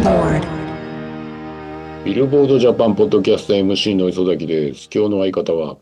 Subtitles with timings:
[0.00, 0.46] Billboard.
[2.04, 4.88] ビルボードジャパンポッドキャスト MC の磯崎です。
[4.92, 5.76] 今日の相方は？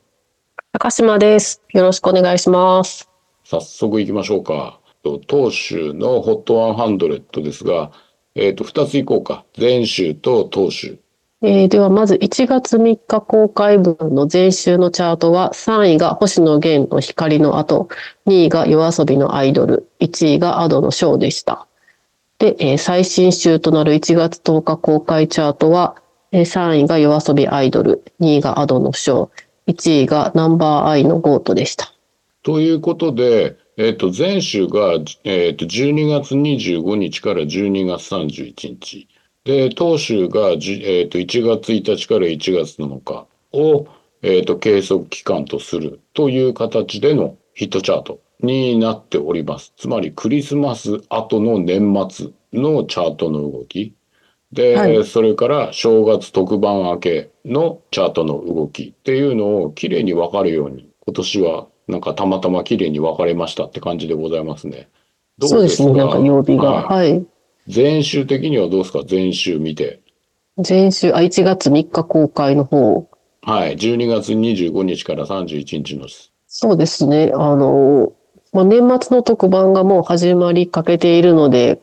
[0.73, 1.63] 高島です。
[1.71, 3.09] よろしくお願いします。
[3.45, 4.81] 早速行きましょうか。
[5.05, 7.93] と当週の HOT100 ですが、
[8.35, 9.45] えっ、と、2つ行こうか。
[9.57, 10.99] 前週と当週。
[11.41, 17.89] えーではまず1月3日公開分の前週のチャートは3位が星野源の光の後、
[18.27, 21.68] 2位が夜遊びのアイドル、1位がアドのショーでした。
[22.39, 25.97] で、えー最新週となる1月10日公開チャートは、
[26.31, 31.93] えー3位が夜遊びアイドル、2位がアドのショー、1位がナンバーアイのゴートでした。
[32.45, 39.09] ということで、えっ、と、前週が、えっ、と、12月25日から12月31日。
[39.45, 43.87] で、当週が、えっ、と、1月1日から1月7日を、
[44.23, 49.73] えっ、と、計測期間とするという形でのヒットチャートになっております。
[49.77, 53.95] つまり、クリスマス後の年末のチャートの動き。
[54.53, 64.89] で、はいそれから正月特番明けのチャートの動きっていうのをきれいに分かるように今年はなんかたまたまきれいに分かれましたって感じでございますね。
[65.39, 66.71] どそうですね、なんか曜日が。
[66.71, 67.27] はいはい。
[67.75, 69.03] 前週的にはどうですか？
[69.09, 70.01] 前週見て。
[70.67, 73.07] 前週、あ、1月3日公開の方。
[73.43, 73.77] はい。
[73.77, 76.33] 12月25日から31日のです。
[76.47, 77.33] そうですね。
[77.35, 78.13] あの、
[78.59, 81.81] まあ、年末の特番がもう始まりかけているので、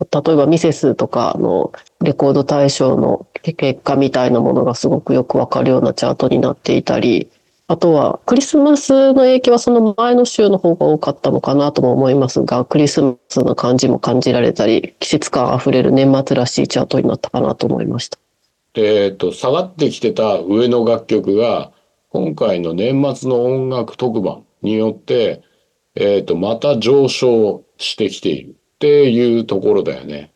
[0.00, 7.28] 例えばミセスとかのレコード大賞の結果みたいなものがすごくよくわかるようなチャートになっていたり、
[7.68, 18.18] あとはクリスマスの影響はその前の週の方が多かったのかなとも思いますが、クリスマスの感じも感じられたり、季節感あふれる年末らしいチャートになったかなと思いました。
[18.72, 21.72] えっと、下がってきてた上の楽曲が、
[22.08, 25.42] 今回の年末の音楽特番によって、
[25.96, 30.32] えっと、また上昇してきているっていうところだよね。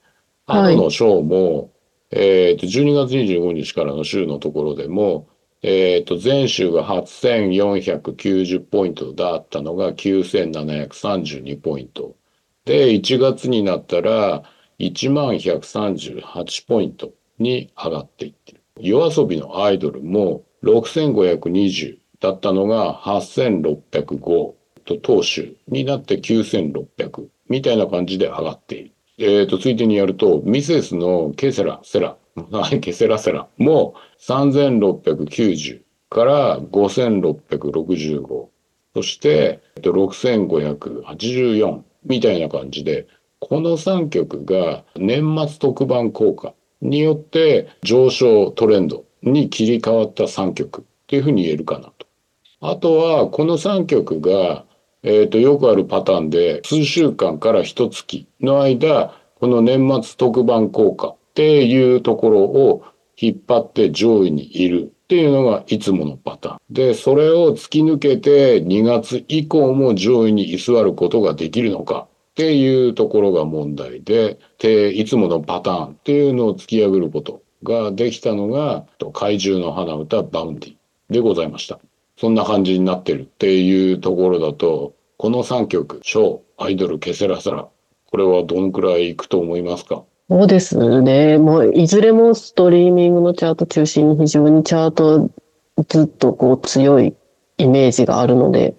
[0.47, 1.71] はい後のショーも、
[2.11, 5.29] えっと、12月25日からの週のところでも、
[5.63, 12.17] えっと、前週が8490ポイントだったのが9732ポイント。
[12.65, 14.43] で、1月になったら
[14.79, 18.61] 1万138ポイントに上がっていってる。
[18.79, 24.55] 夜遊びのアイドルも6520だったのが8605
[24.91, 28.93] と当週になって9600みたいな感じで上がっている。
[29.19, 32.17] えっ、と、ついでにやると、ミセスのケセラ、セラ、
[32.81, 38.47] ケセラセラも3690から5665。
[38.95, 43.07] そして、えっと6584みたいな感じで、
[43.39, 52.07] この3曲が年末特番効果によって上昇トレンドに切り替わった3曲っていうふうに言えるかなと。
[52.63, 54.67] あとは、この3曲が、
[55.03, 62.85] えっ、と、よくあるパターンで、数週間から一月の間、この年末特番効果っていうところを
[63.17, 66.59] 引っ張って上位にいるっていうのがいつものパターン。
[66.71, 80.75] で、それを突き抜けて2月以降も上位に居座ることができるのかっていうところが問題で、でいつものパターンっていうのを突き破ることができたのが、怪獣の花歌 Vaundy
[81.11, 81.81] でございました。
[82.21, 87.67] そんな感じになってるっていうところだと、この3曲、ショー、アイドル、ケセラセラ、
[88.11, 90.03] これはどのくらいいくと思いますか？
[90.29, 91.39] そうですね。
[91.39, 95.31] もう、いずれもストリーミングのチャート中心に非常にチャート
[95.89, 97.15] ずっとこう強い
[97.57, 98.75] イメージがあるので、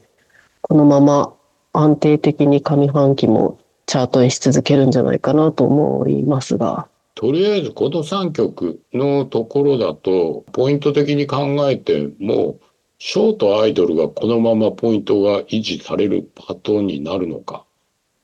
[0.62, 1.34] このまま
[1.74, 6.88] 安定的に上半期もチャートにし続けるんじゃないかなと思いますが。
[7.16, 12.60] とりあえずこの3曲のところだと、ポイント的に考えても、
[13.04, 17.66] ショートアイドルがこのままポイントが維持されるパターンになるのか。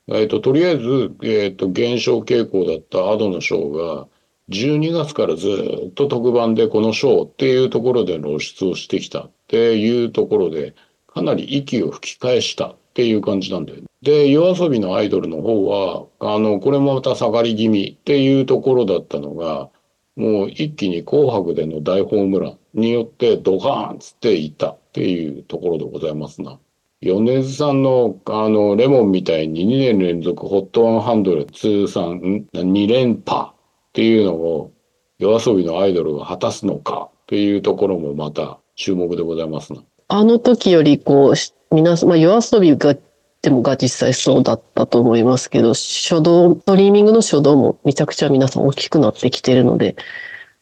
[0.08, 4.08] えっ、と、とりあえず、えっ、と、減少傾向だったアドのショーが、
[4.50, 5.48] 12月からず
[5.88, 10.76] っと特番でこのショーっていうところで露出をしてきたっていうところで、
[11.08, 13.88] かなり息を吹き返したっていう感じなんだよね。
[14.04, 19.72] で、夜遊びのアイドルの方は、あの、これもまた下がり気味っていうところだったのが、
[20.18, 26.60] もう一気に紅白での大ホームランによってドカーンっつっていったっていうところでございますな。
[27.02, 33.54] 米津さんのあのレモンみたいに2年連続 HOT100 通算ん2連覇っ
[33.94, 34.72] ていうのを
[35.20, 39.84] 夜遊びのアイドルが果たすのかっていうところもまた注目でございますな。
[40.08, 42.96] あの時よりこう、皆さん、まあ、夜遊びが、
[43.42, 49.96] でもが実際そうだったと思いますけど、初動、ストリーミングの初動もめちゃくちゃ皆さん大きくなってきてるので、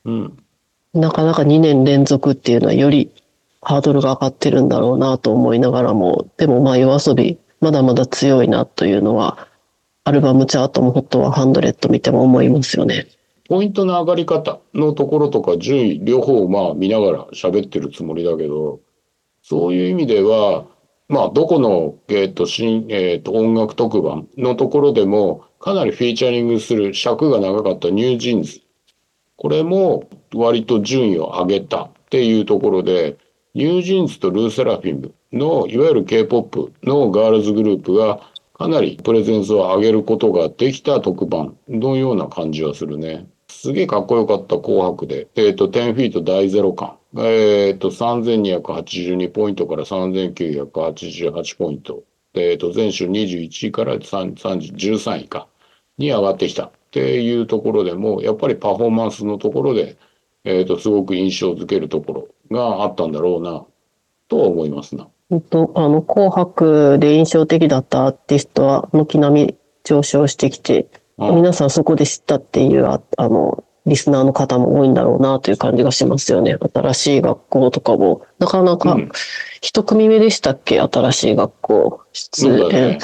[0.04, 0.38] うん。
[0.94, 3.12] なかなか2年連続っていうのはより
[3.62, 9.48] ハードルが上がってるんだろうなと思いながらも、でもまあ夜遊びまだまだ強いなというのは、
[10.04, 13.08] アルバムチャートも HOT100 見ても思いますよね。
[13.50, 18.80] ポイントの上がり方のところとか順位両方まあ見ながら喋ってるつもりだけど、
[19.42, 20.66] そういう意味では、
[21.08, 28.62] まあどこの、えっ、と、新、えっ、と、音楽特番のところでもかなりフィーチャリングする尺が長かったニュージーンズ。
[29.36, 33.18] これも割と順位を上げたっていうところで、
[33.54, 38.20] NewJeans と LE SSERAFIM のいわゆる K-POP のガールズグループが
[38.54, 43.28] かなりプレゼンスを上げることができた特番のような感じはするね。
[43.48, 46.98] すげえかっこよかった紅白で、えっ、と、10-FEET 第ゼロ感。
[47.18, 52.04] えっ、と、3282ポイントから3988ポイント。
[52.34, 55.48] えっ、と、前週21位から3 13位か。
[55.98, 59.98] に上がってきたっていうところでも、やっぱりパフォーマンスのところで、
[60.44, 63.66] えっ、と、すごく印象づけるところがあったんだろうな、
[64.28, 65.08] とは思いますな。
[65.30, 70.88] 本当あの、紅白で印象的だったアーティストは軒並み上昇してきて、
[71.18, 76.58] うん皆さんそこで知ったっていう、ああの、リスナーの方も多いんだろうなという感じがしますよね。
[76.74, 79.12] 新しい学校とかも、なかなかうん、
[79.62, 80.80] 一組目でしたっけ？
[80.80, 83.00] 新しい学校出演ね。。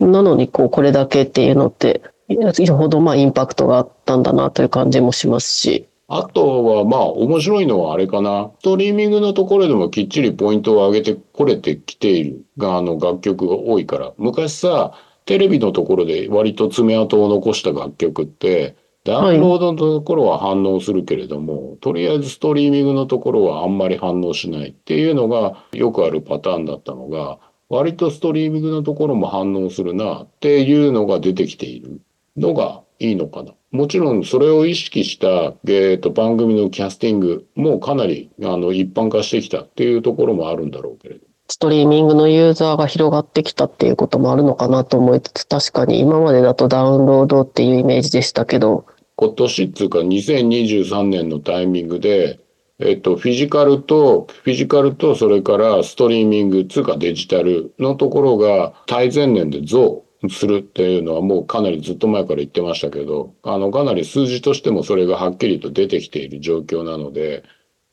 [0.00, 5.86] なのに、こう、これだけっていうのって、よほどまあインパクトがあったんだなという感じもしますし。
[6.06, 8.50] あとはまあ面白いのはあれかな。
[8.60, 14.12] ストリーミングのところでもきっちりポイントを上げてこれてきているがあの楽曲が多いから。
[14.18, 14.92] 昔さ、
[15.24, 32.00] テレビのところで割と爪痕を残した楽曲って、ダウンロードのところは反応するけれども、とりあえずストリーミングのところはあんまり反応しないっていうのがよくあるパターンだったのが、割とストリーミングのところも反応するなっていうのが出てきている
[32.36, 33.52] のがいいのかな。
[33.72, 41.26] もちろんそれを意識した、えー、と番組のキャスティングもかなりあの一般化してきたっていうところもあるんだろうけれど。
[41.48, 48.86] ストリーミングのユーザーが広がってきたっていうこともあるのかなと思いつつ、確かに今までだとダウンロードっていうイメージでしたけど、
[49.16, 52.40] 今年っていうか2023年のタイミングで、
[52.80, 67.44] えっと、フィジカルと、フィジカルとそれからストリーミング、つうかデジタルのところが対前年で増するっていうのはもうかなりずっと前から言ってましたけど、あの、かなり数字としてもそれがはっきりと出てきている状況なので、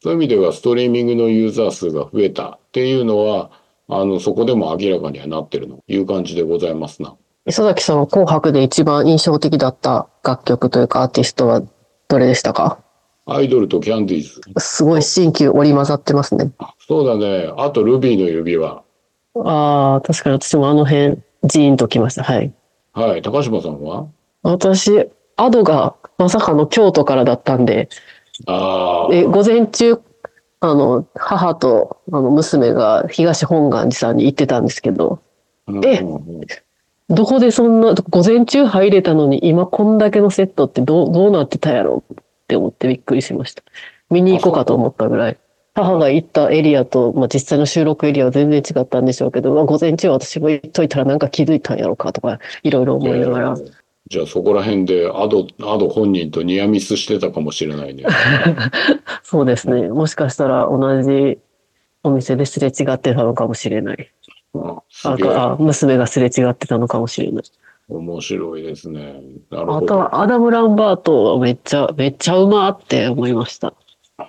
[0.01, 3.51] そういう意味ではストリーミングのユーザー数が増えたっていうのは、
[3.87, 7.15] あの、そこでも明らかにはなってるという感じでございますな。
[7.51, 11.61] 磯崎さんは紅白で一番印象的だった楽曲というかアーティストは
[12.07, 12.79] どれでしたか？
[13.25, 14.41] アイドルとキャンディーズ。
[14.57, 16.49] すごい新旧織り交ざってますね。
[16.87, 17.51] そうだね。
[17.57, 18.81] あとルビーの指輪。
[19.35, 22.23] ああ、確かに私もあの辺、ジーンときました。
[22.23, 22.53] はい。
[22.93, 23.21] はい。
[23.21, 24.07] 高島さんは？
[24.43, 27.89] 私、アドがまさかの京都からだったんで、
[28.47, 29.13] ああ。
[29.13, 29.99] え午前中、
[30.61, 35.21] あの、母とあの娘が東本願寺さんに行ってたんですけど、
[35.83, 36.01] え
[37.11, 42.17] どこでそんな、午前中入れたのに今こんだけのセットってどう、どうなってたやろっ
[42.47, 43.63] て思ってびっくりしました。
[44.09, 45.37] 見に行こうかと思ったぐらい。
[45.73, 53.57] 母が行ったエリアと、まあ、実際の収録エリアは全然違ったんでしょうけど、まあ、午前中は私も行っといたらなんか気づいたんやろうかとか、いろいろ思いながら。
[54.07, 58.03] じゃあそこら辺でアド、アド本人とニアミスしてたかもしれないね。
[59.23, 59.87] そうですね。
[59.87, 61.39] もしかしたら同じ
[62.03, 64.11] お店ですれ違ってたのかもしれない。
[64.53, 67.43] ああ娘がすれ違ってたのかもしれない。
[67.87, 69.21] 面白いですね。
[69.49, 69.97] なるほあとど。
[69.97, 73.73] はアダム・ランバートはめっちゃ、めっちゃうまって思いました。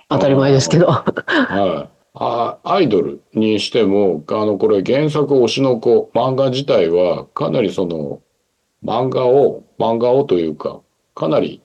[0.09, 0.87] 当たり前ですけど。
[0.87, 1.93] はい。
[2.15, 8.21] あアイドルにしても、あの、これ原作推しの子、漫画自体はかなりその、
[8.83, 10.81] 漫画を、漫画をというか、
[11.15, 11.61] かなり、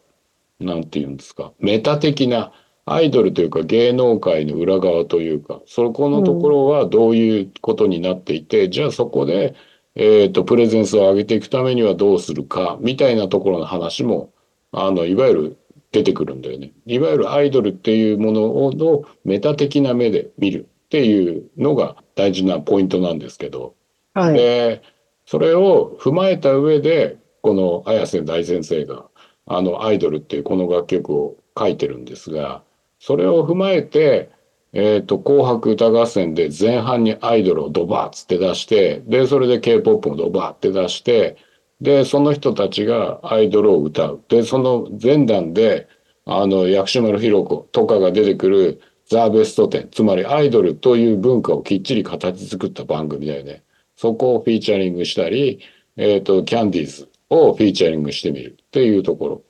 [0.58, 2.52] なんていうんですか、メタ的な、
[2.92, 9.54] アイドルというか芸能界の裏側というか、そこのところはどういうことになっていて、じゃあそこで、
[9.94, 14.32] えっと、プレゼンスを上げていくためにはどうするか、みたいなところの話も、
[14.72, 15.56] あの、いわゆる
[15.92, 16.72] 出てくるんだよね。
[16.86, 23.74] いわゆるアイドルっていうものをメタ的な目で見るっていうのが大事なポイントなんですけど、
[24.14, 24.34] はい。
[24.34, 24.82] で
[25.26, 29.04] それを踏まえた上でこの綾瀬大先生が
[29.46, 32.62] あの「アイドル」っていうこの楽曲を書いてるんですが
[32.98, 34.30] それを踏まえて
[34.72, 41.36] 「えー、と紅白歌合戦」で前半にアイドルをドバーッつって出してでそれで k p o p もドバーって出して
[41.80, 45.88] でその人たちがアイドルを歌うでその前段で
[46.24, 53.62] あの薬師丸ひろ子とかが出てくるザ・ベスト10つまりアイドルという文化をきっちり形作った番組だよね。
[53.96, 55.60] そこをフィーチャリングしたり、
[55.96, 59.42] えっ、と、キャンディーズをフィーチャリングしてみるっていうところ。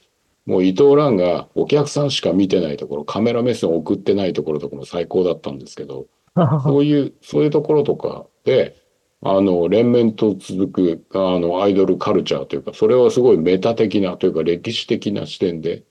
[0.49, 6.07] もう伊藤蘭がお客さんしか見てないところ、カメラ目線を送ってないところとかも最高だったんですけど、
[6.65, 8.77] そういう、そういうところとかで、
[9.21, 15.85] あの、連綿と続く、あの、アイドルカルチャーというか、それはすごいメタ的なというか歴史的な視点で、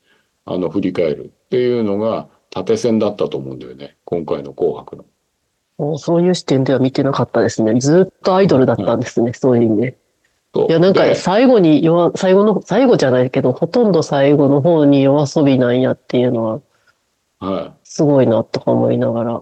[0.48, 5.06] あの振り返るっていうのが縦線だったと思うんだよね今回の「紅白の」
[6.00, 7.80] そういう視点では見てなかったですね。
[7.80, 9.98] ずっとアイドルだったんですね、そういう意味で。
[10.56, 16.62] いや、なんかで最後に夜、最後の、最後じゃないけど、ほとんど最後の方に夜遊びなんやっていうのは、
[17.40, 19.42] はいすごいなとか思いながら、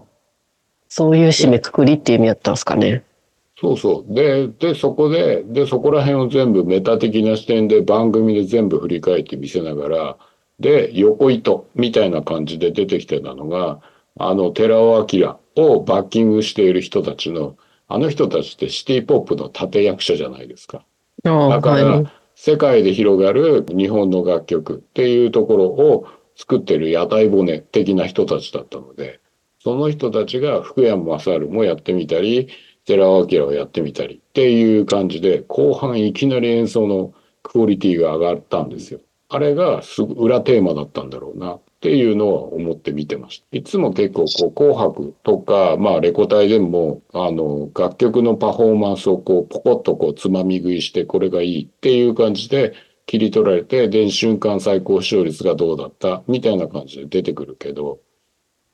[0.88, 3.04] そういう締めくくりっていう意味やったんですかね。
[3.58, 4.14] そうそう。
[4.14, 10.16] で、で、そこで、で、そこら辺を全部メタ的な視点で番組で全部振り返って見せながら、
[10.60, 13.80] で、横糸みたいな感じで出てきてたのが、
[14.18, 17.56] あの、寺尾明をバッキングしている人たちの、
[17.88, 20.84] あの人たちってシティポップの立役者じゃないですか。
[21.22, 22.06] だから、はい。
[22.34, 26.06] 世界で広がる日本の楽曲っていうところを
[26.36, 29.20] 作ってる屋台骨的な人たちだったので、
[29.58, 32.48] その人たちが福山雅治もやってみたり、
[32.84, 39.00] 寺尾明をやってみたりっていう感じで、後半いきなり演奏のクオリティが上がったんですよ。
[39.28, 39.82] あれが
[40.16, 43.56] 裏テーマだったんだろうなっていうのは思って見てました。
[43.56, 52.72] いつも結構こう紅白とか、まあレコ大でも、あの、楽曲のパフォーマンスをこうポコッとこうつまみ食いしてこれがいいっていう感じで
[53.06, 58.00] 切り取られて、で、瞬間最高視聴率がどうだったみたいな感じで出てくるけど、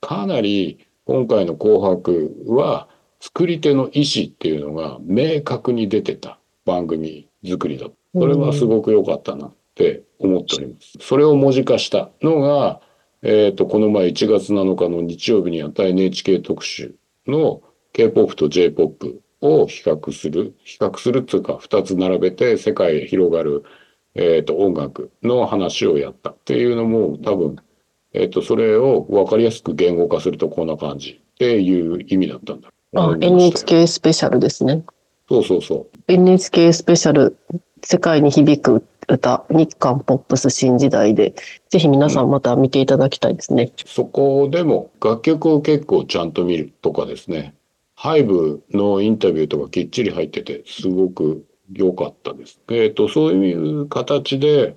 [0.01, 2.87] かなり今回の紅白は
[3.19, 7.89] 作り手の意思っていうのが明確に出てた番組作りだ。
[8.15, 10.97] それはすごく良かったなって思っております。
[10.99, 12.81] それを文字化したのが、
[13.23, 17.61] えっ、と、この前1月7日の日曜日にやった NHK 特集の
[17.93, 23.63] K-POP と J-POP を比較する、比較するっていうか2つ並べて世界へ広がる、
[24.15, 27.57] えっ、と、音楽の話をやったっていうのも多分
[28.13, 32.69] えっと、それを分かりやすく言語化するとこんな感じっていう意味だったんだ。
[33.19, 34.83] NHK スペシャルですね。
[35.27, 37.35] そうそうそ NHK スペシャル、
[37.83, 41.35] 世界に響く歌、日韓ポップス新時代で、
[41.69, 43.71] ぜひ皆さんまた見ていただきたいですね。
[43.75, 43.87] う。
[43.87, 47.53] そこでも楽曲を結構ちゃんと見るとかですね。
[47.95, 52.59] ハイブのインタビューとかきっちり入ってて、すごく良かったです。
[52.71, 54.75] えっと、そういう形で、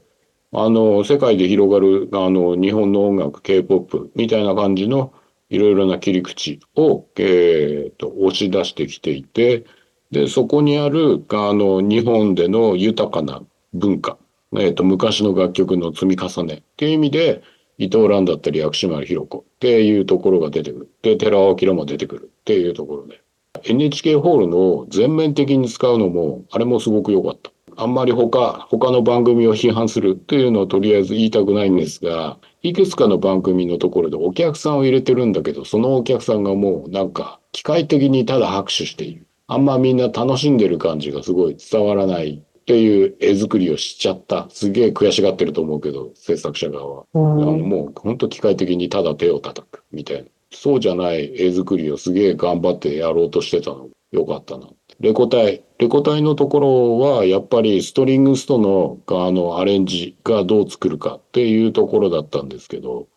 [0.52, 5.12] あの、世界で広がる、あの、日本の音楽、K-POP みたいな感じの
[5.48, 9.64] いろいろな切り口を、えっと、押し出してきていて、
[10.16, 13.42] で、そこにある、あの、日本での豊かな
[13.74, 14.16] 文化、
[14.58, 17.42] えっと、昔の楽曲の積み重ねっていう意味で、
[17.76, 20.90] 伊藤蘭だったり薬師丸ひろ子っていうところが出てくる。
[21.02, 23.20] で、寺尾明も出てくるっていうところで。
[23.64, 27.50] NHK ホールの全面的に使うのも、あれもすごく良かった。
[27.76, 39.25] あんまり他、他の番組を批判するっていうのをとりあえず言いたくないんですが、いくつかの番組のところでお客さんを入れてるんだけど、そのお客さんがもうなんか機械的にただ拍手している。
[39.48, 44.48] あんまみんな楽しんでる感じがすごい伝わらないっていう絵作りをしちゃった。
[44.50, 47.04] すげえ悔しがってると思うけど、制作者側は。
[47.14, 50.28] うあのん、もう本当機械的にただ手を叩くみたいな。
[50.50, 54.68] そうじゃない絵作りをすげえ頑張ってやろうとしてたのよかったな。
[55.00, 55.62] レコ隊。
[55.78, 63.08] レコ隊のところはやっぱりストリングスとのあのアレンジがどう作るかっていうところだったんですけど、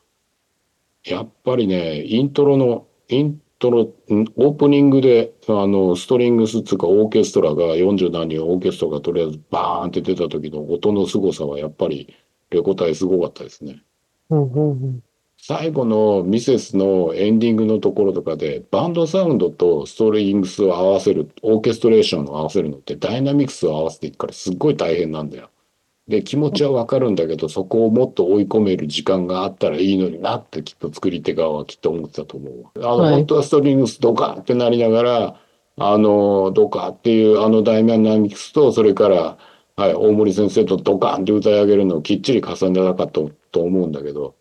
[1.05, 3.87] やっぱりね、イントロの、イントロ、ん
[4.35, 12.15] オープニングであのストリングスっていうかオーケストラが40何人オーケストラがとりあえずバーンって出た時の音の凄さはやっぱり
[12.49, 13.83] レコ隊すごかったですね。
[14.29, 15.03] うん、うん。
[15.41, 25.49] 最後のミセスのエンディングのところとかでバンドサウンドとストリングスを合わせるオーケストレーションを合わせるのってダイナミクスを合わせていくからすっごい大変なんだよ。
[26.09, 32.71] で気持ちはわかるんだけどそこをもっと追い込める時間があったらいいのになってきっと作り手側はきっと思ってたと思うわ。
[32.75, 35.39] あの、はい本当はストリングスドカーってなりながら
[35.77, 39.37] あのドカーっていうあのダイナミクスとそれから、
[39.75, 44.33] はい、大森先生とドカーンって歌い上げるのをきっちり重ねなかったと思うんだけど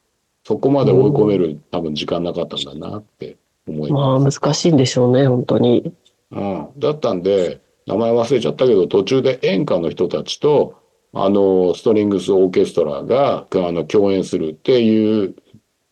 [0.45, 3.37] そこまで追い込める多分時間なかったんだなって
[3.69, 4.41] 思いまあ、ます。
[4.41, 5.93] 難しいんでしょうね、本当に。
[6.31, 10.77] うん、だったんで名前忘れちゃったけど途中で演歌の人たちと
[11.13, 15.35] あのストリングスオーケストラがあの共演するっていう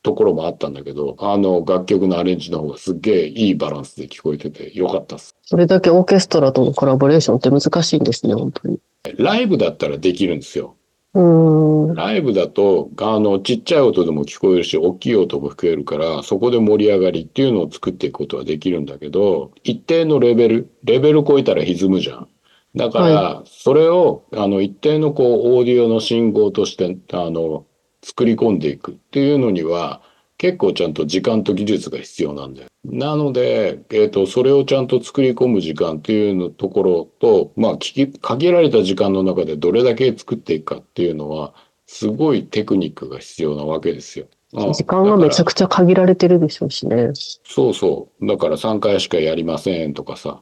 [0.02, 5.36] ところもあったんだけどあの楽曲のアレンジの方がすっげえいいバランスで聞こえててよかったっす。
[5.42, 8.80] それだけオーケストラとのコラボレーションって難しいんですね、本当に。
[9.18, 10.76] ライブだったらできるんですよ。
[11.14, 11.94] うーん。
[11.94, 22.28] ライブだと、あの、ちっちゃい音でも聞こえるし、大きい音も聞こえるから、そこで盛り上がりっていうのを作っていくことはできるんだけど、一定のレベル、レベル超えたら歪むじゃん。
[22.76, 27.64] だから、それを、あの、一定のこう、オーディオの信号として、あの、
[28.02, 30.02] 作り込んでいくっていうのには、
[30.38, 32.68] 結構ちゃんと時間と技術が必要なんだよ。
[32.84, 41.54] なので、えっ、と、それをちゃんと作り込む時間っていうのところと、まあ、聞き、限られた時間の中でどれだけ作っていくかっていうのは、
[41.86, 44.26] すごいテクニックが必要なわけですよ。
[44.26, 47.10] うん時間がめちゃくちゃ限られてるでしょうしね。
[47.44, 48.26] そうそう。
[48.26, 50.40] だから3回しかやりませんとかさ、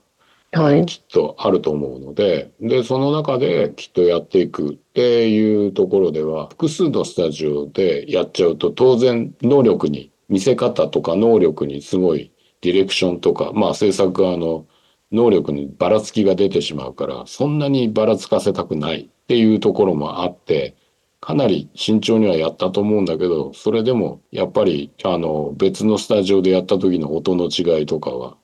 [0.54, 0.86] はい。
[0.86, 12.32] きっとあると思うので、で、その中できっとやっていくっていうところでは、複数のスタジオでやっちゃうと、当然能力に、見せ方とか能力にすごい
[12.62, 14.66] ディレクションとか、まあ制作側の
[15.12, 20.76] 能力にばらつきが出てしまうから、そんなにばらつかせたくないっていうところもあって、
[21.20, 28.36] かなり慎重にはやったと思うんだけど、それでもやっぱりあの別のスタジオでやった時の音の違いとかは、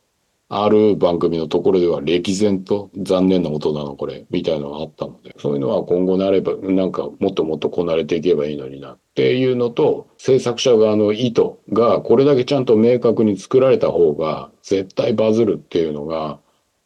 [0.52, 16.40] ある番組のところでは歴然と残念な音なのこれみたいなのがあったのでそういうのは今後なればなんかもっともっとこなれていけばいいのになっていうのと制作者側の意図がこれだけちゃんと明確に作られた方が絶対バズるっていうのが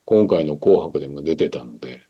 [0.04, 2.02] 今回の「紅白」でも出てたので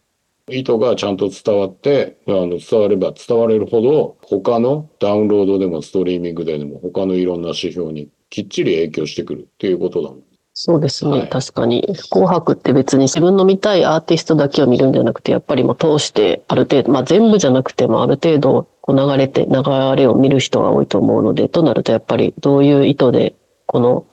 [0.51, 10.34] 意図がちゃんと伝わってあの伝われば伝われるほど他のダウンロードでもストリーミングでも他のいろんな指標にきっちり影響してくるっていうことだもん。
[10.57, 11.83] そうですね、はい確かに。
[12.11, 19.63] 紅白って別に自分の見たいアーティストだけを見るんじゃなくて、やっぱりもう通してある程度、まあ全部じゃなくてもある程度こう流れて、流
[19.97, 23.35] れを見る人が多いと思うので、となるとやっぱりどういう意図で
[23.67, 24.07] この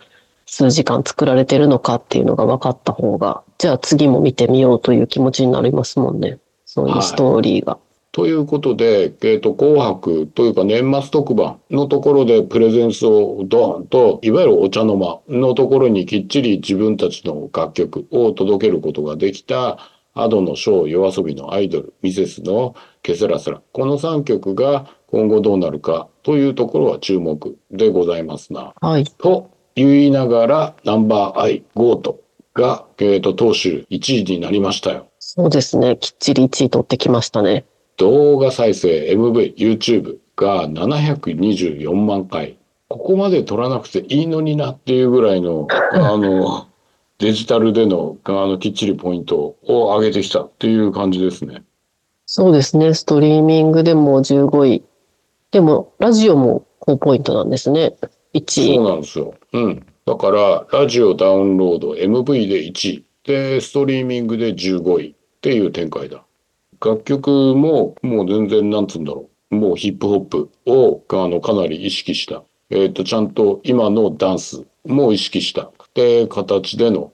[0.48, 6.40] 数時間作られてるのかっていうのが分かった方が、じゃあ次も見てみようという気持ちになりますもんね。
[6.66, 7.78] そういうストーリーが。
[8.14, 19.78] ということで、えっ、と、紅白というか年末特番のところでプレゼンスをドーンと、いわゆるお茶の間のところにきっちり自分たちの楽曲を届けることができた、
[20.14, 23.62] Adoの唱、YOASOBIのアイドル、ミセスのケセラセラ。
[23.72, 28.74] この3曲が今後どうなるかというところは注目でございますな。
[28.82, 29.06] はい。
[29.06, 32.20] と言いながら、 Number_i、GOAT
[32.54, 35.08] が、えっ、と、当週1位になりましたよ。
[35.20, 35.98] そうですね。
[35.98, 37.66] きっちり1位取ってきましたね。
[38.02, 42.58] 動画再生 MV、YouTube が724万回。
[42.90, 46.66] ここまで取らなくていいのになっていうぐらいの、 あの、
[47.20, 51.62] デジタルでの、あの、きっちりポイントを上げてきたっていう感じですね。
[52.26, 52.96] そうですね。
[52.96, 54.84] ストリーミングでも15位。
[55.52, 57.94] でも、ラジオも高ポイントなんですね。
[58.34, 58.76] 1位。
[58.78, 59.36] そうなんですよ。
[59.54, 59.86] うん。
[60.08, 63.06] だから、ラジオダウンロード MV で1位。
[63.26, 66.24] で、ストリーミングで15位っていう展開だ。
[66.84, 69.56] 楽曲も、もう全然、なんつうんだろう。
[69.56, 72.44] もうヒップホップを、あの、かなり意識した。
[72.72, 75.72] えっ、と、ちゃんと今のダンスも意識した。
[75.94, 77.14] で、形での、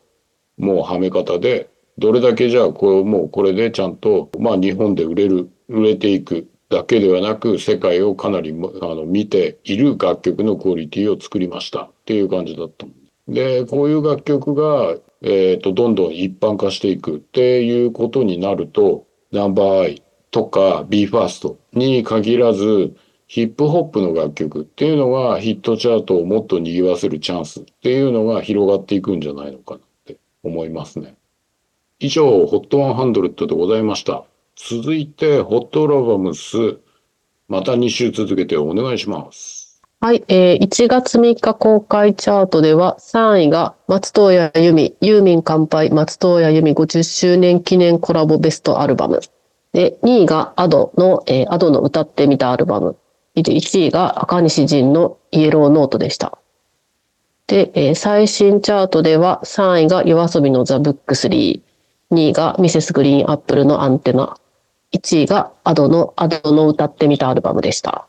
[0.57, 12.85] もうはめ方で、どれだけじゃあ、こう、もうこれでちゃんと、まあ日本で売れる、売れていくだけではなく、世界をかなりあの見ている楽曲のクオリティを作りましたっていう感じだった。
[13.27, 22.95] で、こういう楽曲が、えっ、と、どんどん一般化していくっていうことになると、ナンバーアイとか BE:FIRST に限らず、
[23.27, 31.17] ヒップホップの楽曲っていうのがヒットチャートをもっと賑わせるチャンスっていうのが広がっていくんじゃないのかなって思いますね。
[31.99, 34.23] 以上、HOT100 でございました。
[34.55, 36.79] 続いて、HOT ラバムス、
[37.49, 39.66] また2週続けてお願いします。
[39.99, 49.21] はい、えー1月3日公開チャートでは3位が松任谷由実、ユーミン乾杯松任谷由実50周年記念コラボベストアルバム。
[49.73, 52.95] で、2位が Ado の、えー、Ado の歌ってみたアルバム。
[53.33, 56.37] で1位が赤西仁のイエローノートでした。
[57.47, 61.59] で、えー最新チャートでは3位が YOASOBI のザ・ブック3、
[62.11, 64.37] 2位がミセスグリーンアップルのアンテナ、
[64.93, 68.07] 1位が Ado の Ado の歌ってみたアルバムでした。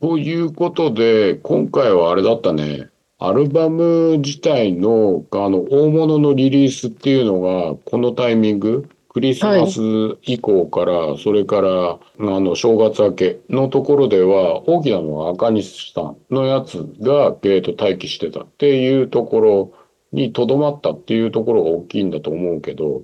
[0.00, 2.88] ということで、今回はあれだったね。
[3.18, 9.80] アルバム自体の、あの、大物のリリースっていうのが、このタイミング、クリスマス
[10.22, 19.72] 以降から、それから、あの、正月明けのところでは、大きなのは赤西さんのやつが、えっと、待機してたっていうところ
[20.12, 23.02] にとどまったっていうところが大きいんだと思うけど、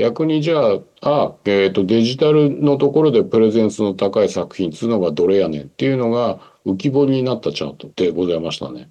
[0.00, 8.88] 逆にじゃあ、あ、えっ、と、デジタルのところでプレゼンスの高い作品っつうのがどれやねんっていうのが浮き彫りになったチャートでございましたね。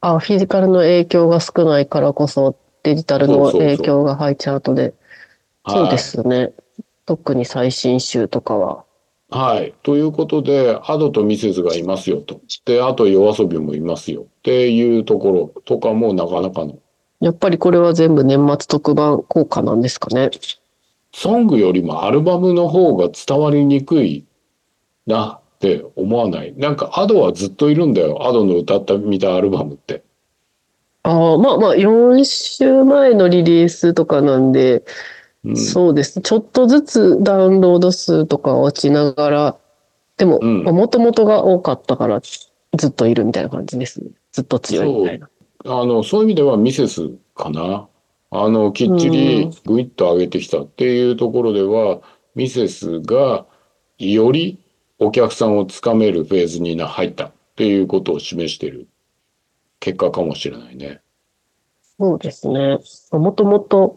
[0.00, 4.92] あ、フィジカルの影響が少ないからこそデジタルの影響がハイチャートで。
[5.68, 6.50] そうですね。
[7.06, 8.84] 特に最新週とかは。
[9.30, 9.56] はい。
[9.58, 9.74] はい。
[9.84, 12.40] ということで、アドとミセスがいますよと。
[12.64, 16.80] で、あと夜遊びもいますよっていうところとかもなかなかの。
[17.24, 20.30] やっぱりこれは全部年末特番効果なんですかね。
[21.14, 24.26] ソングよりもアルバムの方が伝わりにくい
[25.06, 26.54] なって思わない？
[26.54, 28.28] なんかアドはずっといるんだよ。
[28.28, 30.02] アドの歌ったみたアルバムって。
[31.02, 34.84] ああ、まあまあ、4週前のリリースとかなんで、
[35.44, 36.20] うん、そうです。
[36.20, 39.56] ちょっとずつダウンロード数とか落ちながら、
[40.18, 44.10] でも、うんもともとが多かったからずっといるみたいな感じですね。
[44.32, 45.30] ずっと強いみたいな。
[45.64, 47.88] あの、そういう意味ではミセスかな。
[48.30, 52.02] あの、きっちりグイッと上げてきたっていうところでは、
[52.34, 53.46] ミセスが
[53.98, 54.58] より
[54.98, 58.88] お客さんをつかめるフェーズにな入ったっていうことを示している
[59.80, 61.00] 結果かもしれないね。
[61.98, 62.78] そうですね。
[63.12, 63.96] もともと、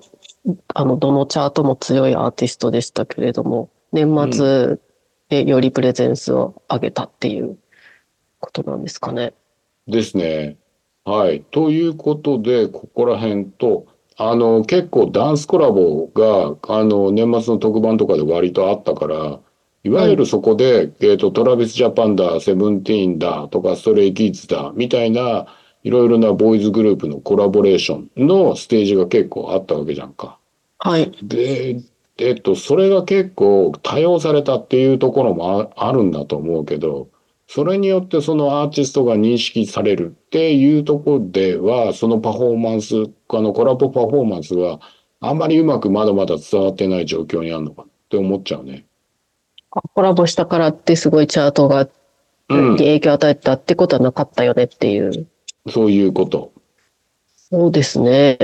[0.74, 4.78] あの、どのチャートも強いアーティストでしたけれども、年末
[5.30, 7.58] でよりプレゼンスを上げたっていう
[8.40, 9.34] ことなんですかね。
[9.88, 10.58] ですね。
[11.08, 11.42] はい。
[11.52, 19.40] ということで、ここら辺と、あの、結構ダンスコラボが、あの、年末の特番とかで割とあったから、
[19.86, 25.48] いわゆるそこで、えっと、トラビスジャパンだ、セブンティーンだとか、ストレイキッズだ、みたいな、
[25.86, 30.38] いろいろなボーイズグループのコラボレーションのステージが結構あったわけじゃんか。
[30.80, 31.10] はい。
[31.24, 31.80] で、
[32.18, 37.08] えっと、それが結構多用されたっていうところもああるんだと思うけど、
[37.48, 42.96] それによってそのアーティストが認識されるっていうところでは、そのパフォーマンス、
[43.30, 44.80] あのコラボパフォーマンスが
[45.22, 48.86] あんまりうまくまだまだ伝わってない状況にあるのかなって思っちゃうね。
[49.70, 51.88] コラボしたからってすごいチャートが、
[52.50, 55.28] 影響を与えたってことはなかったよねっていう。
[55.70, 56.52] そういうこと。
[57.36, 58.38] そうですね。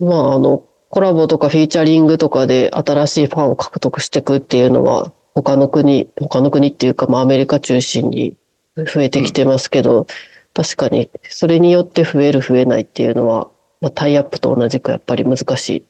[0.00, 8.36] まあ、あの、コラボとかフィーチャリングとかで新しいファンを獲得していくっていうのは、他の国、他の国っていうか、まあ、アメリカ中心に
[8.84, 10.06] 増えてきてますけど、
[10.54, 13.48] 確かに、それによって増える増えないっていうのは、
[13.80, 15.84] まあ、タイアップと同じくやっぱり難しい。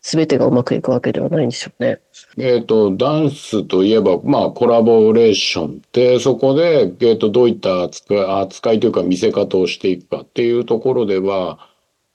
[0.00, 1.98] すべてがうまくいくわけではないんでしょうね。
[2.36, 11.58] えっ、と、ダンスといえば、まあ、コラボレーションで、そこで、えっ、と、どういった扱い、扱いというか見せ方をしていくかっていうところでは、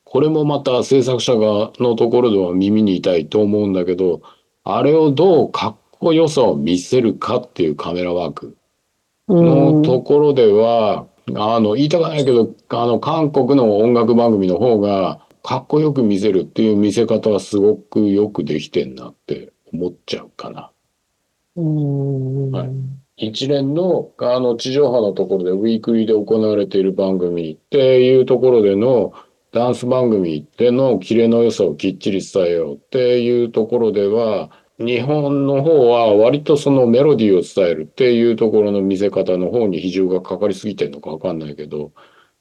[0.04, 4.22] これもまた制作者側のところでは耳に痛いと思うんだけど、
[4.64, 8.56] あれをどうかっこよさを見せるかっていうカメラワーク。
[9.30, 20.72] のところでは、あの、言いたくないけど、あの、韓国の音楽番組の方が、かっこよく見せるっていう見せ方はすごくよくできてんなって思っちゃうかな。
[21.56, 22.52] うん。
[22.52, 22.70] はい
[23.22, 29.14] 一連の、あの、地上波のところで、ウィークリーで行われている番組っていうところでの、
[29.52, 41.92] ダンス番組でのキレの良さをきっちり伝えようっていうところでは、日本の方は割とそのメロディーを伝えるっていうところの見せ方の方に比重がかかりすぎてるのかわかんないけど、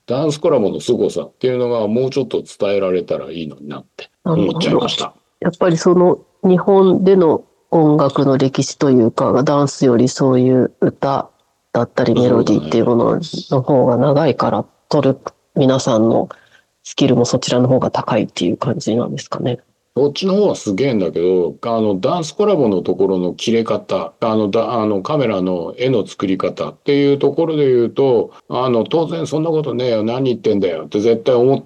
[0.07, 5.14] ダンスコラボの凄さっていうのがもうちょっと伝えられたらいいのになって思っちゃいました。
[5.40, 11.31] やっぱりその日本での音楽の歴史というか、ダンスよりそういう歌
[11.72, 13.20] だったりメロディーっていうもの
[13.51, 15.18] の方が長いから、取る
[15.57, 16.29] 皆さんの
[16.85, 19.59] スキルもそちらの方が高いっていう感じなんですかね。
[19.98, 31.64] そっちの方はすげえんだけど、あの、ダンスコラボのところの切れ方、あの、だあのカメラの絵の作り方っていうところで言うと、あの、当然そんなことねえよ、何言ってんだよって絶対思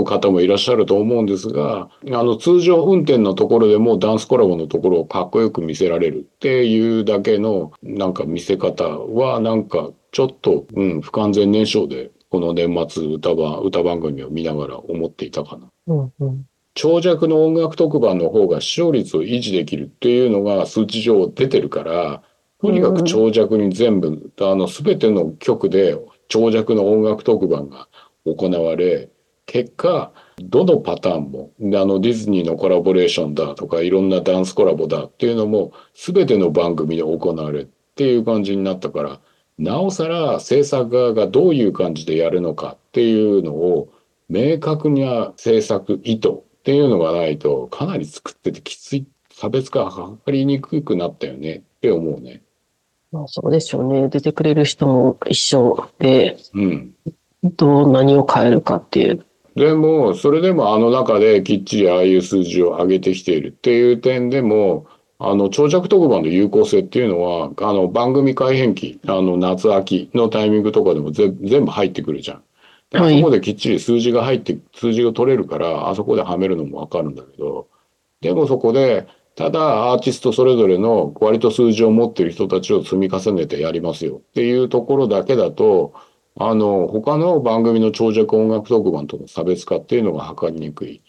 [0.00, 15.68] う方もいらっしゃると思うんですが、あの、通常運転のところでもダンスコラボのところをかっこよく見せられるっていうだけの、なんか見せ方は、なんか、ちょっと、うん、不完全燃焼で、この年末歌番、歌番組を見ながら思っていたかな。
[15.86, 16.44] うんうん。
[16.74, 22.22] 長尺の音楽特番の方が視聴率を維持できるっていうのが数値上出てるから、
[22.60, 25.96] とにかく長尺に全部、あの、すべての曲で
[26.28, 27.88] 長尺の音楽特番が
[28.24, 29.08] 行われ、
[29.46, 39.20] 結果、どのパターンも、あの、ディズニーのコラボレーションだとか、いろんなダンスコラボだっていうのも、すべての番組で行われっていう感じになったから、
[39.58, 43.90] なおさら制作側がどういう感じでやるのかっていうのを、
[44.28, 52.40] 明確な制作意図っていうのがないと、かなり作っててきつい、差別化がかかりにくくなったよねって思うね。
[53.12, 54.08] まあそうでしょうね。
[54.08, 56.94] 出てくれる人も一緒で、うん。
[57.42, 59.26] どう何を変えるかっていう。
[59.56, 64.86] でも、それでもあの中できっちりああいう数字を上げてきているっていう点でも、
[65.18, 72.42] あの、長尺特番の有効性っていうのは、あの、番組改編期、あの、夏秋のタイミングとかでもぜ全部入ってくるじゃん。
[72.98, 77.68] はいそこできっちり数字が入って、数字が取れるから、あそこではめるのもわかるんだけど、
[78.20, 85.94] でもそこで、ただアーティストそれぞれの割と数字を持ってる人たちを積み重ねてやりますよっていうところだけだと、
[86.36, 91.02] あの、他の番組の長尺音楽特番との差別化っていうのが図りにくい。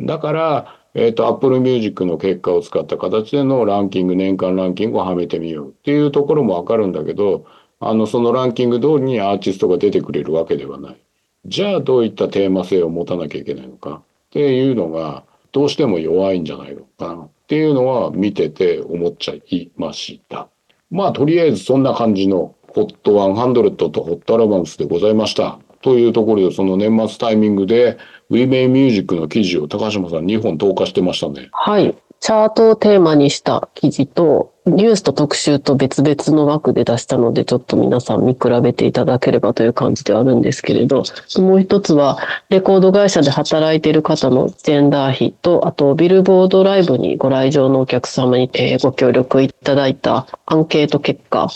[0.00, 7.46] だから、えっ、と、Apple Music の結果を使った形でのランキング、年間ランキングをはめてみようっていうところもわかるんだけど、
[7.80, 11.07] あの、そのランキング通りにアーティストが出てくれるわけではない。
[11.46, 14.02] じゃあ、どういったテーマ性を持たなきゃいけないのか？
[14.02, 17.22] っていうのが、どうしても弱いんじゃないのかな？
[17.22, 20.48] っていうのは見てて思っちゃいました。
[20.90, 25.58] まあ、とりあえずそんな感じのホット100とホットアルバムスでございました。
[25.80, 27.98] というところで、その年末タイミングで、
[28.30, 31.48] ウィメイミュージックの記事を高島さん2本投下してましたね。
[31.52, 31.96] はい。
[32.20, 41.02] チャートをテーマにした記事と、ニュースと特集と別々の枠で出したので、ちょっと皆さん見比べていただければという感じではあるんですけれど、
[41.38, 42.18] もう一つは、
[42.50, 51.48] レコード会社で働いている方のジェンダー比と、あと、ビルボードライブにご来場のお客様に、えーご協力いただいたアンケート結果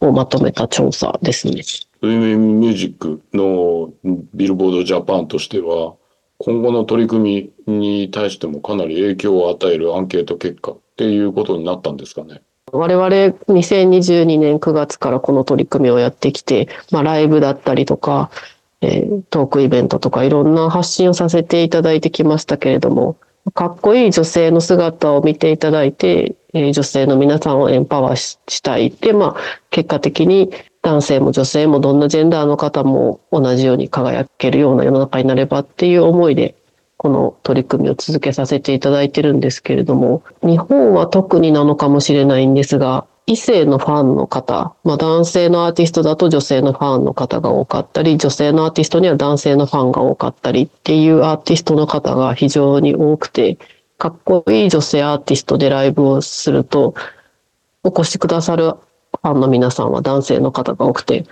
[0.00, 1.62] をまとめた調査ですね。
[2.02, 3.90] ウィメイミュージックの
[4.34, 5.94] ビルボードジャパンとしては、
[6.38, 12.42] 今後の取り組みに対してもかなり影響を与えるアンケート結果っていうことになったんですかね？
[12.72, 18.30] 我々2022年9月からこの取り組みをやってきて、まあ、ライブだったりとか、
[18.80, 23.16] えートークイベントとかいろんな発信をさせていただいてきましたけれども、
[23.54, 28.88] かっこいい女性の姿を見ていただいて、えー女性の皆さんをエンパワーししたい。
[28.88, 30.50] って、まあ、結果的に
[30.82, 36.56] 男性も女性もどんなジェンダーの方も同じように輝けるような世の中になればっていう思いで、
[36.96, 53.58] この取り組みを続けさせていただいてるんですけれども、日本は特になのかもしれないんですが、異性のファンの方、まあ男性のアーティストだと女性のファンの方が多かったり、女性のアーティストには男性のファンが多かったりっていうアーティストの方が非常に多くて、
[53.98, 56.94] かっこいい女性アーティストでライブをすると、
[57.82, 61.26] お越しくださるファンの皆さんは男性の方が多くて、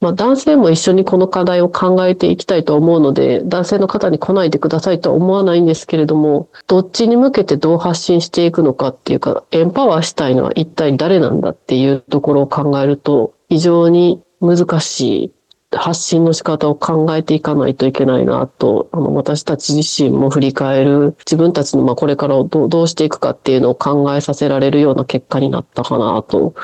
[0.00, 15.32] まあ、男性も一緒にこの課題を考えていきたいと思うので、男性の方に来ないでくださいとは思わないんですけれども、どっちに向けてどう発信していくのかっていうか、エンパワーしたいのは一体誰なんだっていうところを考えると、非常に難しい
[15.76, 26.54] 発信の仕方を考えていかないといけないなと、あの私たち自身も振り返る、自分たちのまあこれからをどうどうしていくかっていうのを考えさせられるような結果になったかなと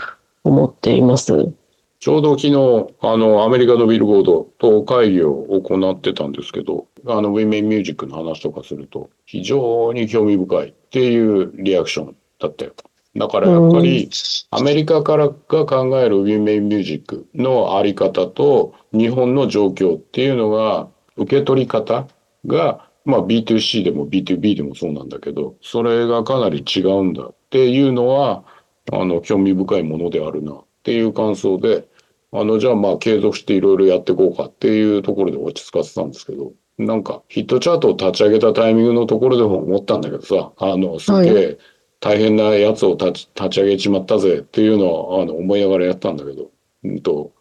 [0.44, 1.52] 思っています。
[2.00, 12.72] ちょうど昨日、あの、アメリカのビルボードと会議を行ってたんですけど、あの、ウィメンミュージックの話とかすると、非常に興味深いっていうリアクションだったよ。
[13.16, 14.08] だからやっぱり、
[14.50, 22.08] アメリカからが考えるウィメンミュージックのあり方と、日本の状況っていうのが、受け取り方
[22.46, 28.44] が、まあ B2C でも B2B でもそうなんだけど、それがかなり違うんだっていうのは、
[28.90, 31.89] あの、興味深いものであるなっていう感想で、
[32.32, 41.58] あの、じゃあまあ継続していろいろやっていこうかっていうところで落ち着かせたんですけど、なんかヒットチャートを立ち上げたタイミングのところでも思ったんだけどさ、あの、すげえ
[42.00, 46.50] 大変なやつを立ち立ち上げちまったぜっていうのは、あの、思いながらやったんだけど、
[46.84, 47.32] うんと、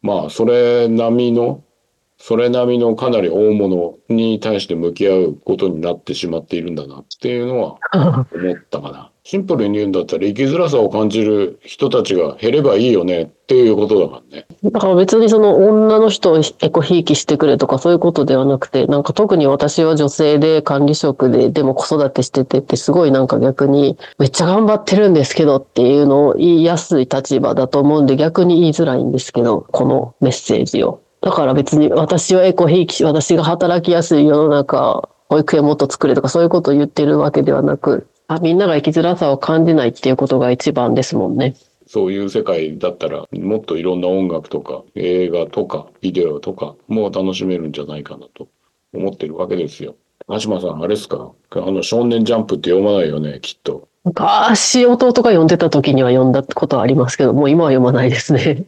[0.00, 1.62] まあ、それ並みの、
[2.18, 9.12] それ並みのかなり大物に対して向き合うことになってしまっているんだなっていうのは思ったかな。
[9.28, 14.46] シンプルに言うんだったら生きづらさを感じる人たちが減ればいいよねっていうことだからね。
[14.62, 31.02] だから別にその女の人をエコひいきしてくれとかそういうことではなくて、なんか特に私は女性で管理職で、でも子育てしててってすごいなんか逆にめっちゃ頑張ってるんですけどっていうのを言いやすい立場だと思うんで逆に言いづらいんですけど、このメッセージを。
[31.20, 41.54] だから別に私はエコひいき、私が働きやすい世の中、保育園もっと作れとかそういうことを言ってるわけではなく、あみんなが生きづらさを感じないっていうことが一番ですもんね。
[41.86, 48.48] そういう世界だったらもっといろんな音楽とか映画とかビデオとかも楽しめるんじゃないかなと
[48.92, 49.94] 思ってるわけですよ。
[50.28, 51.32] 鹿島さん、あれですか？
[51.50, 53.88] あの少年ジャンプって読まないよね、きっと。
[54.04, 58.64] 昔弟が読んでた時には読んだことはありますけど、もう今は読まないですね。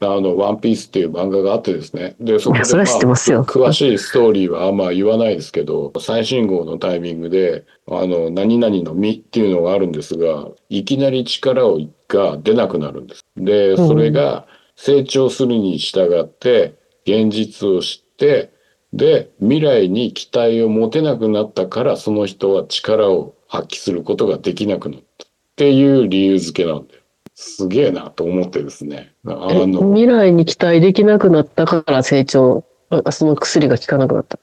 [0.00, 2.14] あの、ワンピースっていう漫画があってですね。
[2.20, 13.24] で、そこで、いやそれは知ってますよ詳しいストーリーはあんま言わないですけど、最新号のタイミングで、あの、何々の実っていうのがあるんですが、いきなり力をが出なくなるんです。
[13.36, 14.46] で、それが
[14.76, 16.74] 成長するに従って、
[17.06, 18.52] 現実を知って、
[18.92, 27.00] で、未来に期待を持てなくなったから、その人は力を発揮することができなくなったっていう理由付けなんだよ。
[27.34, 29.12] すげえなと思ってですね。
[29.26, 34.38] あえの、未来に期待できなくなったから成長、あその薬が効かなくなった。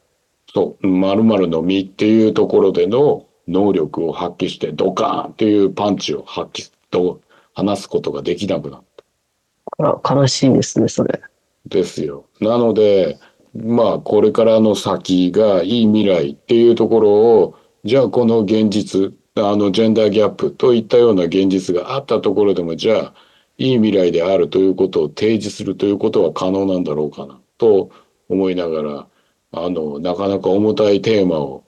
[0.54, 7.22] そう、〇〇の実っていうところでの能力を発揮してドカーンっていうパンチを発揮と
[7.56, 8.84] 話すことができなくなっ
[9.78, 9.90] た。
[9.90, 11.20] あら悲しいですね、それ。
[11.66, 12.26] ですよ。
[12.40, 13.18] なので、
[13.56, 23.14] まあ、これからの先がいい未来っていうところを、じゃあこの現実、あの、ジェンダーギャップといったような現実があったところでも、じゃあ、
[23.58, 27.92] いい未来であるということを提示するということは可能なんだろうかな、と
[28.28, 29.08] 思いながら、
[29.52, 31.64] あの、なかなか重たいテーマを、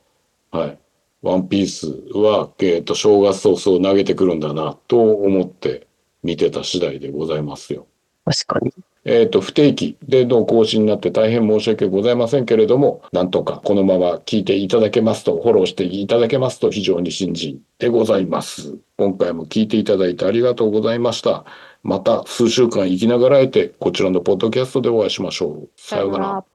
[0.51, 0.79] はい、
[1.21, 5.87] ワンピースは、えっと、正月早々投げてくるんだな、と思って
[6.23, 7.85] 見てた次第でございますよ。
[8.25, 8.73] 確かに。
[9.07, 18.79] えっ、と、不定期での更新になって大変申し訳ございませんけれども、なんとかこのまま聞いていただけますと、フォローしていただけますと非常に新人でございます。
[18.97, 21.45] 今回も聞いていただいてありがとうございました。
[21.83, 25.69] また数週間生きながらえて、こちらのポッドキャストでお会いしましょう。
[25.77, 26.54] さようなら。